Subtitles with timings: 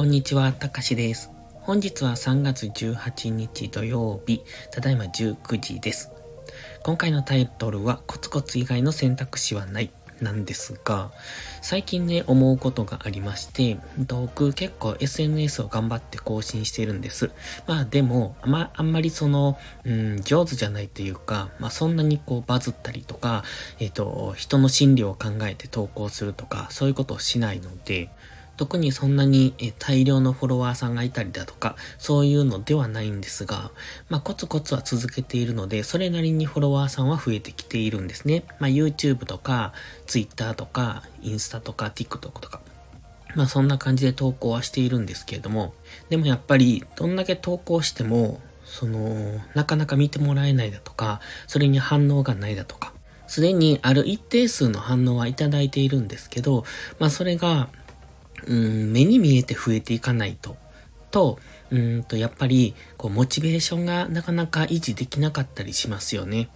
[0.00, 1.30] こんにちは、たかしです。
[1.60, 4.40] 本日は3月18日土曜日、
[4.72, 6.10] ただいま19時です。
[6.82, 9.90] 今回のタイトルは、コツコツ以外の選択肢はない。
[10.22, 11.10] なんですが、
[11.60, 13.78] 最近ね、思うことがありまして、
[14.08, 17.30] 僕結構 SNS を頑張って更新してるんです。
[17.66, 23.44] まあでも、あま、あんまりその、うん、上手じゃないというか、まあそんなにこうバズったりとか、
[23.78, 28.10] えっ、ー、と、人の心理を考えて投稿するとか、そういうことをしないので、
[28.56, 33.70] 特にそんなに大量のフォロワーさんがいたりだとか、そういうのではないんですが、
[34.08, 38.44] まあコツコツは続けているので、それなりにフォロワーさんは増えてきているんですね。
[38.58, 39.72] まあ YouTube とか、
[40.06, 42.60] Twitter とか、インスタとか、TikTok とか。
[43.34, 45.74] まあそんな感じで投稿はしているんですけれども、
[46.08, 52.92] でもやっぱりどんだけ投稿しても、その、なかなか見てもらえないだとか、それに反応がないだとか、
[53.26, 56.64] すでにある一定数の反応はいただいているんですけど、
[56.98, 57.68] まあそれが
[58.46, 60.56] うん、目に見えて増えていかないと。
[61.10, 61.38] と、
[61.70, 66.48] うんと、やっぱり、こう、モチベーションがなかなか維持できなかったりしますよね。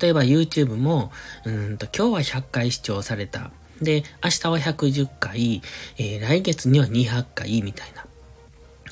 [0.00, 1.12] 例えば YouTube も、
[1.44, 3.50] うんと、今日は100回視聴された。
[3.80, 5.62] で、明日は110回、
[5.98, 8.06] えー、来月には200回みたいな。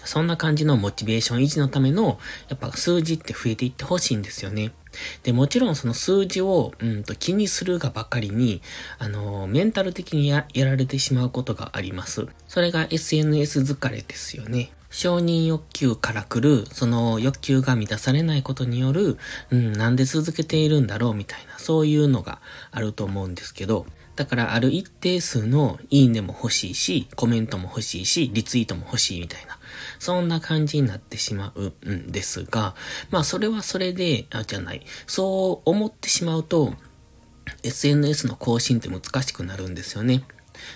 [0.04, 2.18] そんな感じのモチベーション維持のための、
[2.48, 4.72] やっぱ数字って増えていってほしいんですよね。
[5.22, 8.62] で、もちろんその数字を、うんと気にするがばかりに、
[8.98, 12.26] あの、メンタル的にやられてしまうことがあります。
[12.48, 14.72] それが SNS 疲れですよね。
[14.90, 19.18] 承認欲求から来る、その欲求が満たされないことによる、
[19.50, 23.86] うん、なんで続けているんだろうみたいな、そういうのがあると思うんですけど、
[24.16, 29.55] だからある一定数のいいねも欲しいし、コメントも欲しいし、リツイートも欲しいみたいな。
[29.98, 32.74] そんな感じになってしまうんですが、
[33.10, 34.82] まあそれはそれで、あ、じゃない。
[35.06, 36.74] そう思ってしまうと、
[37.62, 40.24] SNS の更新って難しくなるんですよね。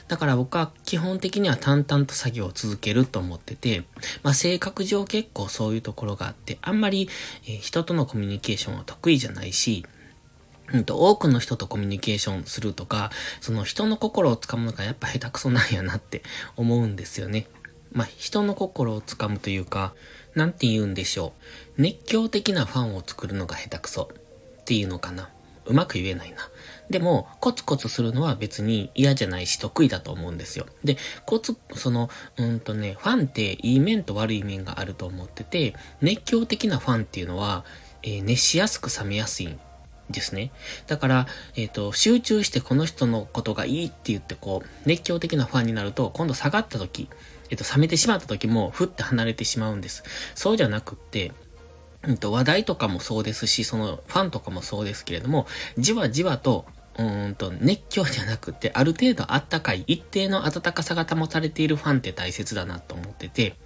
[0.09, 3.85] だから僕は基本的には淡々と作業を続けると思ってて、
[4.23, 7.09] まあ性格上結構そういうところがあって、あんまり、
[7.47, 9.85] え、人とのコミュニケーションは得意じゃないし、
[10.73, 13.11] うんと、多くの人とコミュニケーションするとか、
[13.41, 16.23] その人の心をつかむのがやっぱ下手くそなんやなって
[16.57, 17.47] 思うんですよね。
[17.93, 19.95] まあ、人の心をつかむというか、
[20.35, 21.33] なんて言うんでしょ
[21.79, 21.83] う。
[21.83, 24.09] 熱狂的なファンを作るのが下手くそ
[24.61, 25.31] っていうのかな。
[25.67, 26.37] うまく言えないな。
[26.89, 30.67] でも、コツコツするのは別に嫌じゃないし得意だと思うんですよ。
[30.83, 30.97] で、
[31.27, 37.65] コツ、その、うんとね、ファンっていい面と悪い面があると思ってて、熱狂的なファンっていうのは、
[38.03, 39.61] えー、熱しやすく冷めやすいん
[40.11, 40.51] ですね。
[40.87, 41.27] だから、
[41.57, 47.09] えっ、ー、と、集中してこの人のことがいいって言ってこう、熱狂的なファンになると、今度下がった時、
[47.51, 50.03] えっ、と、冷めてしまった時も、ふって離れてしまうんです。
[50.35, 51.33] そうじゃなくって、
[52.03, 55.47] うんと、話題とかもそうですし、その、ファンとかもそうですけれども、
[55.77, 56.65] じわじわと、
[56.99, 63.57] うんと、熱狂じゃなくって、ある程度あったかい、一定の温かさが保たれているファンって大切だなと思ってて、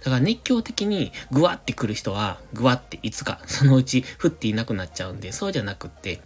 [0.00, 6.20] だから熱狂的にグワって来る人は、グワっていつか、そのうち降っていなくなっちゃうんで、そうじゃなくって、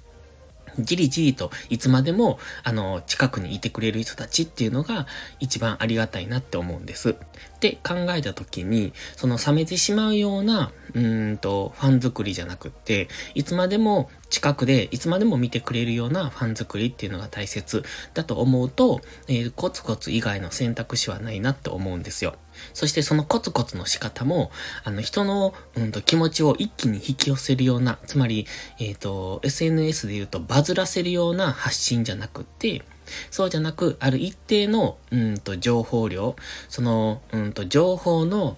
[0.78, 5.06] じりじりといつまでも、あの、近くにいてくれる人たちっていうのが
[5.38, 7.10] 一番ありがたいなって思うんです。
[7.10, 7.14] っ
[7.60, 22.36] て考えた時に、その冷めてしまうような、うんと、ファン作りじゃなくって、いつまでも近くで、いつまでも見てくれるようなファン作りっていうのが大切だと思うと、えー、コツコツ以外の選択肢はないなって思うんですよ。
[22.72, 24.50] そしてそのコツコツの仕方も、
[24.84, 28.46] あの人の、うんと、気持ちを一気に引き寄せるような、つまり、
[28.78, 32.82] えっ、ー、と、SNS で言うとバズらせるような発信じゃなくて、
[33.30, 36.36] そうじゃなく、ある一定の、うんと、情報量、
[36.68, 38.56] その、うんと、情報の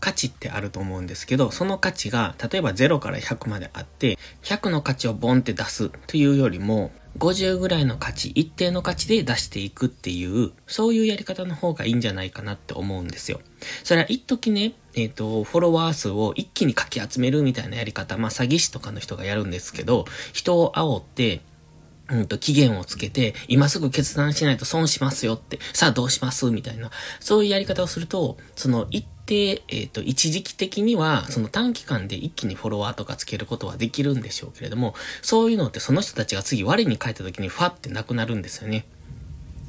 [0.00, 13.40] 価値ってあると思うんですけど、その価値が、例えば0から100まであって、100の価値をボンって出すというよりも、50ぐらいの価値、一定の価値で出していくっていう、そういうやり方の方がいいんじゃないかなって思うんですよ。
[13.84, 21.42] それは一時ね、えっ、ー、と、フォロワー数を一気にかき集めるみたいなやり方、まあ詐欺師とかの人がやるんですけど、人を煽って、
[22.08, 26.90] うんと、期限をつけて、今すぐ決断しないと損しますよって、さあどうしますみたいな、
[27.20, 38.84] そういうやり方をすると、その一定、えっ、ー、と、一時期的には、その短期間で一気にフォロワーとかつけることはできるんでしょうけれども、そういうのってその人たちが次我に返った時にファってなくなるんですよね。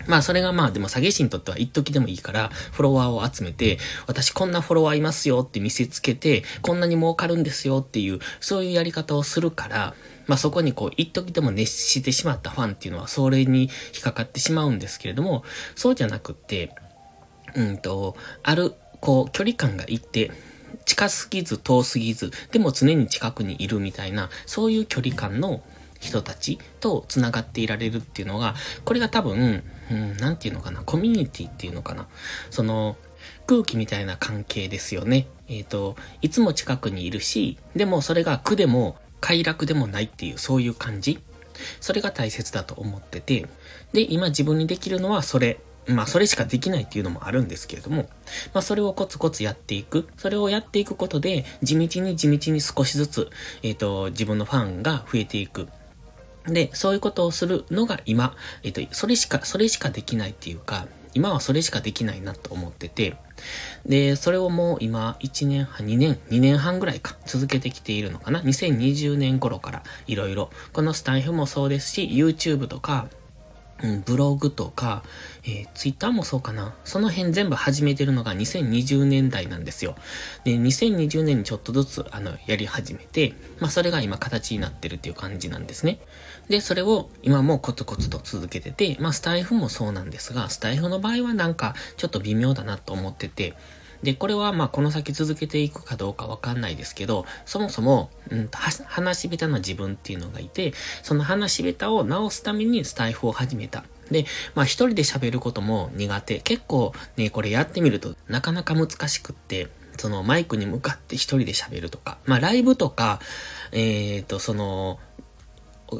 [0.07, 3.77] まあそれがまあでも詐欺師にとっては一時でもいいからフォロワーを集めて
[4.07, 9.93] 私こんなフォロワーいますよって見せつけてこんなに儲かるんですよっていうそういうやり方をするから
[10.25, 15.43] まあそこにこう一時でも熱してしまったファンっていうのはそれに引っかかってしまうんですけれども
[15.75, 16.73] そうじゃなくって
[17.53, 20.31] うんとあるこう、距離感が一定。
[20.85, 25.61] 近すぎず遠すぎず、でも常に近くにいるみたいな、そういう距離感の
[25.99, 28.55] 人たちと繋がっていられるっていうのが、
[28.85, 32.07] これが多分、うん、なんていうのかな、コミュニティっていうのかな。
[32.49, 32.97] その、
[33.45, 35.27] 空気みたいな関係ですよね。
[35.47, 41.19] えっ、ー、と、いつも近くにいるし、でもそれが苦でも快楽でもないっていう、そういう感じ。
[41.79, 43.45] それが大切だと思ってて、
[43.93, 45.59] で、今自分にできるのはそれ。
[45.87, 48.09] まあ、それしかできないっていうのもあるんですけれども、
[48.53, 50.07] まあ、それをコツコツやっていく。
[50.17, 53.29] それをやっていくことで、地道に地道に少しずつ、
[53.63, 55.67] えっ、ー、と、自分のファンが増えていく。
[56.45, 63.15] で、そういうことをするのが今、えっ、ー、と、それしか、それしかできないっていうか、今はそれしかできないなと思ってて、
[63.85, 70.51] で、それをもう今1年半、2年、2年半ぐらいか続けてきているのかな ?2020 年頃からいろいろ。
[70.73, 73.07] このスタイフもそうですし、YouTube とか、
[73.83, 75.03] うん、ブログとか、
[75.43, 76.75] えー、ツイッターもそうかな。
[76.83, 79.95] その辺全部始めてるのが2020年代なんですよ。
[80.43, 85.99] で、2020年にちょっとずつ、あの、やり始めて、まあ、それが今形になってるっていう感じなんですね。
[86.47, 93.55] で、それを今もコツコツと続けてて、まあ、スタイフもそうなんですが、スタイフの場合はなんか、ちょっと微妙だなと思ってて、
[94.03, 103.83] で、これはまあこの先続けていくかどうかわかんないですけど、そもそも、うん、話し下手な自分っていうのがいて、その話し下手を直すためにスタイフを始めた。
[104.09, 104.25] で、
[104.55, 106.39] まあ一人で喋ることも苦手。
[106.39, 109.67] 結構ね、これやってみるとなかなか難しくって、
[109.97, 113.19] そのマイクに向かって一人で喋るとか、まあライブとか、
[113.71, 114.99] えっ、ー、と、その、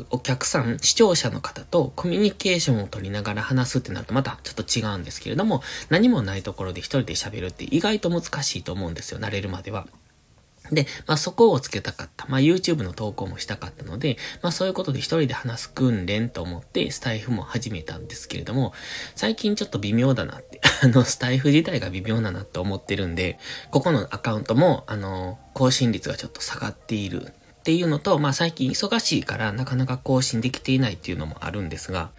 [0.09, 9.87] お客さん、視聴者の方とコミュニケーションを取りながら話すってなるとまたちょっと違うんですけれども、何もないところで一人で喋るって意外と難しいと思うんですよ、慣れるまでは。
[10.71, 12.25] で、まあそこをつけたかった。
[12.27, 18.73] まあ YouTube の投稿もしたかったので、まあそういうことで一人で話す訓練と思ってスタイフも始めたんですけれども、
[19.15, 23.39] 最近ちょっと微妙だなって、 あのスタイフ自体が微妙だなと思ってるんで、
[23.71, 32.09] ここのアカウントも、あの、更新率がちょっと下がっているっていうのと、まあ最近忙しいからなかなか更新できていないっていうのもあるんですが、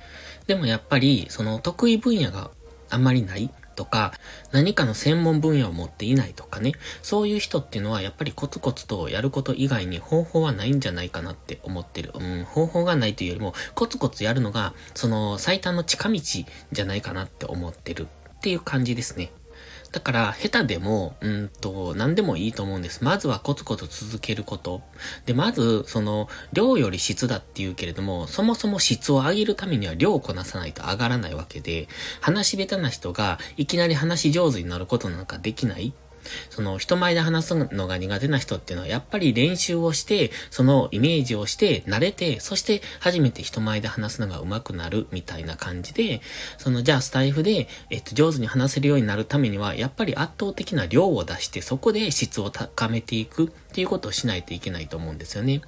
[0.46, 2.52] でもやっぱりその得意分野が
[2.90, 4.12] あんまりないとか、
[4.52, 12.12] 何かの専門分野を持っていないとかね、そういう人っていうのはやっぱりコツコツとやること以外に方法はないんじゃないかなって思ってる。
[12.14, 18.06] うん、方法がないというよりも、コツコツやるのが、その最短の近道じゃないかなって思ってる
[18.36, 19.32] っていう感じですね。
[19.92, 23.04] だから、下手でも、うんと、何でもいいと思うんです。
[23.04, 24.80] まずはコツコツ続けること。
[25.26, 31.88] で、まず、その、量より質だって言うけれども、そもそも質を上げるためには量をこなさないと上がらないわけで、
[32.22, 35.92] 話し下手な人がいきなり話上手になることなんかできない
[36.50, 46.20] その人前で話すのが苦手な人っていうのはやっぱり練習をして、そのイメージをして、慣れて、そして初めて人前で話すのが上手くなるみたいな感じで、
[46.58, 55.62] そのじゃあスタイフで、えっと、上手に話せるようになるためには、やっぱり圧倒的な量を出して、そこで質を高めていくっていうことをしないといけないと思うんですよね。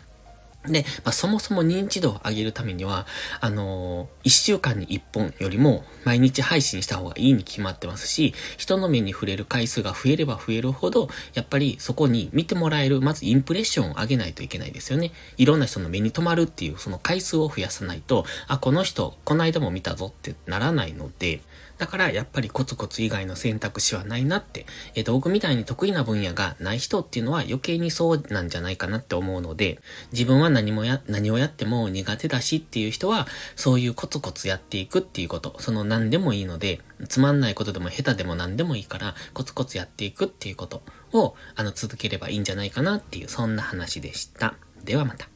[0.67, 3.07] で、まあ、そもそも認知度を上げるためには、
[3.41, 15.13] あのー、一週間に一本よりも毎日配信した方がいいに決まってますし、人の目に触れる回数が増えれば増えるほど、やっぱりそこに見てもらえる、まずインプレッションを上げないといけないですよね。
[15.37, 21.41] いろんな人の目に留まるっていうその回数を増やさないと、あ、この人、この間も見たぞってならないので、
[21.85, 24.65] だからやっぱりコツコツ以外の選択肢はないなって、
[24.95, 40.81] えっ、ー、と、僕みたいに得意な分野がない人っていうのは余計にそうなんじゃないかなって思うので、自分は何もや、何をやっても苦手だしっていう人は、そういうコツコツやっていくっていうこと、その何でもいいので、つまんないことでも下手でも何でもいいから、コツコツやっていくっていうこと
[41.13, 44.55] を、あの、続ければいいんじゃないかなっていう、そんな話でした。
[44.85, 45.29] ではまた。